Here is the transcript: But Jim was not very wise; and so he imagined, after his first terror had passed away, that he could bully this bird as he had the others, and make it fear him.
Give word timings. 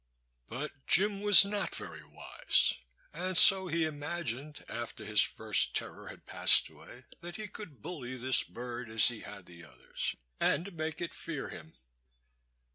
But 0.47 0.87
Jim 0.87 1.21
was 1.21 1.45
not 1.45 1.75
very 1.75 2.03
wise; 2.03 2.73
and 3.13 3.37
so 3.37 3.67
he 3.67 3.85
imagined, 3.85 4.63
after 4.67 5.05
his 5.05 5.21
first 5.21 5.75
terror 5.75 6.07
had 6.07 6.25
passed 6.25 6.69
away, 6.69 7.05
that 7.19 7.35
he 7.35 7.47
could 7.47 7.83
bully 7.83 8.17
this 8.17 8.43
bird 8.43 8.89
as 8.89 9.09
he 9.09 9.19
had 9.19 9.45
the 9.45 9.63
others, 9.63 10.15
and 10.39 10.73
make 10.73 11.01
it 11.01 11.13
fear 11.13 11.49
him. 11.49 11.73